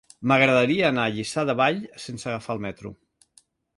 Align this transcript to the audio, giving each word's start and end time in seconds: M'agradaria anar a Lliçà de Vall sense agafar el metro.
M'agradaria 0.29 0.87
anar 0.87 1.03
a 1.09 1.11
Lliçà 1.17 1.43
de 1.49 1.57
Vall 1.61 1.83
sense 2.07 2.27
agafar 2.31 2.57
el 2.59 2.65
metro. 2.69 2.95